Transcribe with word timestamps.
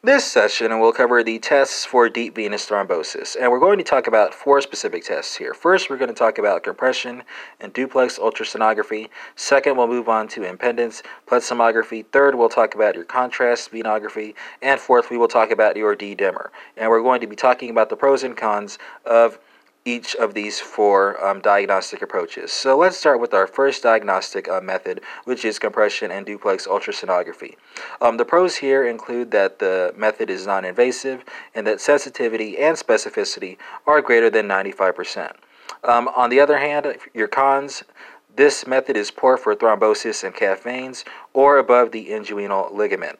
This 0.00 0.24
session 0.24 0.78
will 0.78 0.92
cover 0.92 1.24
the 1.24 1.40
tests 1.40 1.84
for 1.84 2.08
deep 2.08 2.36
venous 2.36 2.68
thrombosis, 2.68 3.34
and 3.34 3.50
we're 3.50 3.58
going 3.58 3.78
to 3.78 3.84
talk 3.84 4.06
about 4.06 4.32
four 4.32 4.60
specific 4.60 5.02
tests 5.02 5.34
here. 5.34 5.52
First, 5.52 5.90
we're 5.90 5.96
going 5.96 6.06
to 6.08 6.14
talk 6.14 6.38
about 6.38 6.62
compression 6.62 7.24
and 7.58 7.72
duplex 7.72 8.16
ultrasonography. 8.16 9.08
Second, 9.34 9.76
we'll 9.76 9.88
move 9.88 10.08
on 10.08 10.28
to 10.28 10.42
impedance 10.42 11.02
plethysmography. 11.26 12.06
Third, 12.12 12.36
we'll 12.36 12.48
talk 12.48 12.76
about 12.76 12.94
your 12.94 13.06
contrast 13.06 13.72
venography. 13.72 14.34
And 14.62 14.78
fourth, 14.78 15.10
we 15.10 15.18
will 15.18 15.26
talk 15.26 15.50
about 15.50 15.76
your 15.76 15.96
D-dimer. 15.96 16.50
And 16.76 16.90
we're 16.90 17.02
going 17.02 17.20
to 17.20 17.26
be 17.26 17.34
talking 17.34 17.68
about 17.68 17.88
the 17.88 17.96
pros 17.96 18.22
and 18.22 18.36
cons 18.36 18.78
of 19.04 19.40
each 19.88 20.14
of 20.16 20.34
these 20.34 20.60
four 20.60 21.22
um, 21.24 21.40
diagnostic 21.40 22.02
approaches. 22.02 22.52
So 22.52 22.76
let's 22.76 22.96
start 22.96 23.20
with 23.20 23.32
our 23.32 23.46
first 23.46 23.82
diagnostic 23.82 24.46
uh, 24.46 24.60
method, 24.60 25.00
which 25.24 25.46
is 25.46 25.58
compression 25.58 26.10
and 26.10 26.26
duplex 26.26 26.66
ultrasonography. 26.66 27.56
Um, 28.02 28.18
the 28.18 28.26
pros 28.26 28.56
here 28.56 28.86
include 28.86 29.30
that 29.30 29.58
the 29.58 29.94
method 29.96 30.28
is 30.28 30.46
non 30.46 30.66
invasive 30.66 31.24
and 31.54 31.66
that 31.66 31.80
sensitivity 31.80 32.58
and 32.58 32.76
specificity 32.76 33.56
are 33.86 34.02
greater 34.02 34.28
than 34.28 34.46
95%. 34.46 35.32
Um, 35.84 36.08
on 36.08 36.28
the 36.28 36.40
other 36.40 36.58
hand, 36.58 36.86
your 37.14 37.28
cons, 37.28 37.84
this 38.36 38.66
method 38.66 38.96
is 38.96 39.10
poor 39.10 39.38
for 39.38 39.56
thrombosis 39.56 40.22
and 40.22 40.34
calf 40.34 40.64
veins 40.64 41.04
or 41.32 41.56
above 41.56 41.92
the 41.92 42.08
inguinal 42.08 42.72
ligament. 42.72 43.18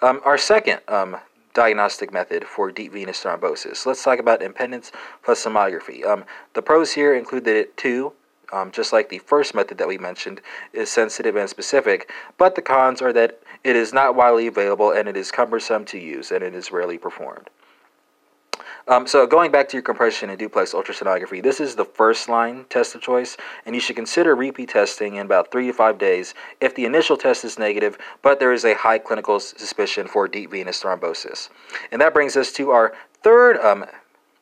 Um, 0.00 0.20
our 0.24 0.36
second 0.36 0.80
um, 0.88 1.16
diagnostic 1.54 2.12
method 2.12 2.44
for 2.44 2.70
deep 2.70 2.92
venous 2.92 3.22
thrombosis. 3.22 3.86
Let's 3.86 4.02
talk 4.02 4.18
about 4.18 4.40
impedance 4.40 4.90
plethysmography. 5.24 6.04
Um, 6.06 6.24
the 6.54 6.62
pros 6.62 6.92
here 6.92 7.14
include 7.14 7.44
that 7.44 7.56
it 7.56 7.76
too, 7.76 8.12
um, 8.52 8.70
just 8.70 8.92
like 8.92 9.08
the 9.08 9.18
first 9.18 9.54
method 9.54 9.78
that 9.78 9.88
we 9.88 9.98
mentioned, 9.98 10.40
is 10.72 10.90
sensitive 10.90 11.36
and 11.36 11.48
specific, 11.48 12.10
but 12.38 12.54
the 12.54 12.62
cons 12.62 13.02
are 13.02 13.12
that 13.12 13.40
it 13.64 13.76
is 13.76 13.92
not 13.92 14.14
widely 14.14 14.46
available 14.46 14.90
and 14.90 15.08
it 15.08 15.16
is 15.16 15.30
cumbersome 15.30 15.84
to 15.86 15.98
use 15.98 16.30
and 16.30 16.42
it 16.42 16.54
is 16.54 16.72
rarely 16.72 16.98
performed. 16.98 17.48
Um, 18.88 19.06
so 19.06 19.26
going 19.26 19.52
back 19.52 19.68
to 19.68 19.76
your 19.76 19.82
compression 19.82 20.30
and 20.30 20.38
duplex 20.38 20.72
ultrasonography, 20.72 21.42
this 21.42 21.60
is 21.60 21.76
the 21.76 21.84
first 21.84 22.28
line 22.28 22.64
test 22.68 22.94
of 22.94 23.00
choice, 23.00 23.36
and 23.64 23.74
you 23.74 23.80
should 23.80 23.96
consider 23.96 24.34
repeat 24.34 24.70
testing 24.70 25.16
in 25.16 25.26
about 25.26 25.52
three 25.52 25.66
to 25.66 25.72
five 25.72 25.98
days 25.98 26.34
if 26.60 26.74
the 26.74 26.84
initial 26.84 27.16
test 27.16 27.44
is 27.44 27.58
negative, 27.58 27.96
but 28.22 28.40
there 28.40 28.52
is 28.52 28.64
a 28.64 28.74
high 28.74 28.98
clinical 28.98 29.38
suspicion 29.38 30.06
for 30.06 30.26
deep 30.26 30.50
venous 30.50 30.82
thrombosis. 30.82 31.48
And 31.90 32.00
that 32.00 32.12
brings 32.12 32.36
us 32.36 32.52
to 32.52 32.70
our 32.70 32.92
third 33.22 33.58
um, 33.58 33.84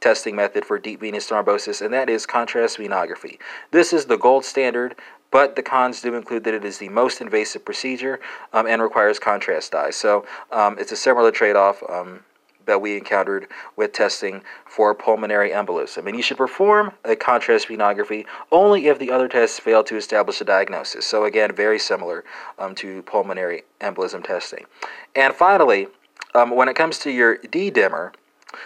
testing 0.00 0.34
method 0.34 0.64
for 0.64 0.78
deep 0.78 1.00
venous 1.00 1.28
thrombosis, 1.28 1.82
and 1.82 1.92
that 1.92 2.08
is 2.08 2.26
contrast 2.26 2.78
venography. 2.78 3.38
This 3.70 3.92
is 3.92 4.06
the 4.06 4.16
gold 4.16 4.44
standard, 4.44 4.96
but 5.30 5.56
the 5.56 5.62
cons 5.62 6.00
do 6.02 6.14
include 6.14 6.44
that 6.44 6.54
it 6.54 6.64
is 6.64 6.78
the 6.78 6.88
most 6.88 7.20
invasive 7.20 7.64
procedure 7.64 8.20
um, 8.52 8.66
and 8.66 8.82
requires 8.82 9.18
contrast 9.18 9.72
dye. 9.72 9.90
So 9.90 10.26
um, 10.50 10.78
it's 10.78 10.92
a 10.92 10.96
similar 10.96 11.30
trade 11.30 11.56
off. 11.56 11.82
Um, 11.88 12.20
that 12.66 12.80
we 12.80 12.96
encountered 12.96 13.46
with 13.76 13.92
testing 13.92 14.42
for 14.64 14.94
pulmonary 14.94 15.50
embolism. 15.50 16.06
And 16.06 16.16
you 16.16 16.22
should 16.22 16.36
perform 16.36 16.92
a 17.04 17.16
contrast 17.16 17.68
venography 17.68 18.24
only 18.50 18.86
if 18.86 18.98
the 18.98 19.10
other 19.10 19.28
tests 19.28 19.58
fail 19.58 19.84
to 19.84 19.96
establish 19.96 20.40
a 20.40 20.44
diagnosis. 20.44 21.06
So, 21.06 21.24
again, 21.24 21.54
very 21.54 21.78
similar 21.78 22.24
um, 22.58 22.74
to 22.76 23.02
pulmonary 23.02 23.62
embolism 23.80 24.24
testing. 24.24 24.64
And 25.14 25.34
finally, 25.34 25.88
um, 26.34 26.50
when 26.50 26.68
it 26.68 26.76
comes 26.76 26.98
to 27.00 27.10
your 27.10 27.36
D 27.36 27.70
dimer, 27.70 28.12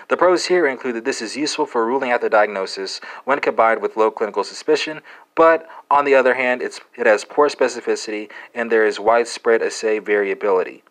the 0.09 0.17
pros 0.17 0.47
here 0.47 0.67
include 0.67 0.97
that 0.97 1.05
this 1.05 1.23
is 1.23 1.37
useful 1.37 1.65
for 1.65 1.87
ruling 1.87 2.11
out 2.11 2.21
the 2.21 2.29
diagnosis 2.29 3.01
when 3.25 3.39
combined 3.41 3.81
with 3.81 3.97
low 3.97 4.11
clinical 4.11 4.43
suspicion, 4.43 5.01
but 5.37 5.69
on 5.91 6.05
the 6.05 6.15
other 6.15 6.35
hand, 6.35 6.61
it 6.61 6.81
has 6.97 7.25
poor 7.25 7.49
specificity 7.49 8.31
and 8.55 8.71
there 8.71 8.85
is 8.85 8.99
widespread 8.99 9.63
assay 9.63 9.99
variability. 10.01 10.83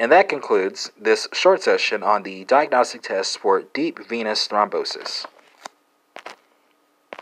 And 0.00 0.10
that 0.10 0.28
concludes 0.28 0.90
this 1.00 1.28
short 1.32 1.62
session 1.62 2.02
on 2.02 2.24
the 2.24 2.44
diagnostic 2.44 3.02
tests 3.02 3.36
for 3.36 3.62
deep 3.62 4.06
venous 4.06 4.48
thrombosis. 4.48 5.26